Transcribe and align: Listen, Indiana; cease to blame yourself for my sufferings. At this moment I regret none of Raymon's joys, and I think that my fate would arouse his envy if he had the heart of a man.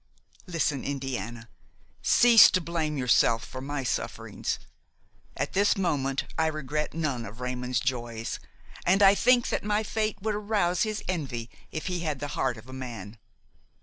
Listen, 0.47 0.83
Indiana; 0.83 1.47
cease 2.01 2.49
to 2.49 2.59
blame 2.59 2.97
yourself 2.97 3.45
for 3.45 3.61
my 3.61 3.83
sufferings. 3.83 4.57
At 5.37 5.53
this 5.53 5.77
moment 5.77 6.23
I 6.39 6.47
regret 6.47 6.95
none 6.95 7.23
of 7.23 7.39
Raymon's 7.39 7.79
joys, 7.79 8.39
and 8.83 9.03
I 9.03 9.13
think 9.13 9.49
that 9.49 9.63
my 9.63 9.83
fate 9.83 10.17
would 10.19 10.33
arouse 10.33 10.81
his 10.81 11.03
envy 11.07 11.51
if 11.71 11.85
he 11.85 11.99
had 11.99 12.17
the 12.19 12.29
heart 12.33 12.57
of 12.57 12.67
a 12.67 12.73
man. 12.73 13.19